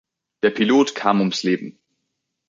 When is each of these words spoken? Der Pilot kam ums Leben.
Der 0.41 0.49
Pilot 0.49 0.95
kam 0.95 1.19
ums 1.19 1.43
Leben. 1.43 1.77